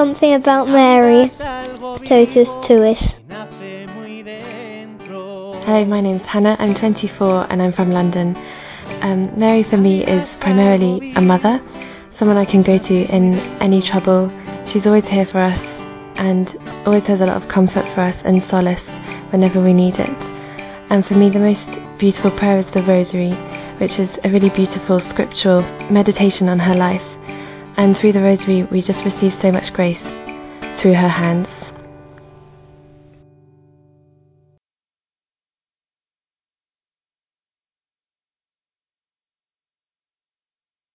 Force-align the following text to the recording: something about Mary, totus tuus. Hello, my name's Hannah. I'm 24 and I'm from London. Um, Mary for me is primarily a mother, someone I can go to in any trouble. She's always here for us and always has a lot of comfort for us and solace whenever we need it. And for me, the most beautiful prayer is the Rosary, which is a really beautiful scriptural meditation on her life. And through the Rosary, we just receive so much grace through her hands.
something 0.00 0.32
about 0.32 0.66
Mary, 0.66 1.28
totus 2.08 2.48
tuus. 2.64 3.00
Hello, 5.66 5.84
my 5.84 6.00
name's 6.00 6.22
Hannah. 6.22 6.56
I'm 6.58 6.74
24 6.74 7.52
and 7.52 7.60
I'm 7.60 7.74
from 7.74 7.90
London. 7.90 8.34
Um, 9.02 9.38
Mary 9.38 9.62
for 9.62 9.76
me 9.76 10.02
is 10.02 10.38
primarily 10.38 11.12
a 11.16 11.20
mother, 11.20 11.60
someone 12.16 12.38
I 12.38 12.46
can 12.46 12.62
go 12.62 12.78
to 12.78 12.94
in 12.94 13.34
any 13.60 13.82
trouble. 13.82 14.32
She's 14.72 14.86
always 14.86 15.06
here 15.06 15.26
for 15.26 15.40
us 15.40 15.62
and 16.16 16.48
always 16.86 17.02
has 17.02 17.20
a 17.20 17.26
lot 17.26 17.36
of 17.36 17.46
comfort 17.48 17.86
for 17.88 18.00
us 18.00 18.16
and 18.24 18.42
solace 18.44 18.80
whenever 19.32 19.60
we 19.60 19.74
need 19.74 19.98
it. 19.98 20.08
And 20.88 21.04
for 21.04 21.12
me, 21.12 21.28
the 21.28 21.40
most 21.40 21.98
beautiful 21.98 22.30
prayer 22.30 22.58
is 22.58 22.66
the 22.68 22.82
Rosary, 22.84 23.32
which 23.76 23.98
is 23.98 24.08
a 24.24 24.30
really 24.30 24.48
beautiful 24.48 24.98
scriptural 25.00 25.60
meditation 25.90 26.48
on 26.48 26.58
her 26.58 26.74
life. 26.74 27.06
And 27.80 27.98
through 27.98 28.12
the 28.12 28.20
Rosary, 28.20 28.64
we 28.64 28.82
just 28.82 29.02
receive 29.06 29.34
so 29.40 29.50
much 29.50 29.72
grace 29.72 30.02
through 30.78 30.92
her 30.92 31.08
hands. 31.08 31.48